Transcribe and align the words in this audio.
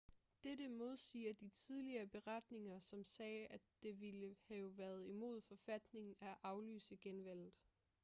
dette 0.43 0.67
modsiger 0.67 1.33
de 1.33 1.49
tidligere 1.49 2.05
beretninger 2.05 2.79
som 2.79 3.03
sagde 3.03 3.47
at 3.51 3.61
det 3.83 4.01
ville 4.01 4.35
have 4.47 4.77
været 4.77 5.05
imod 5.07 5.41
forfatningen 5.41 6.15
at 6.21 6.37
aflyse 6.43 6.97
genvalget 7.01 7.51